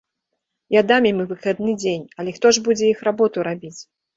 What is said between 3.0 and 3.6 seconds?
работу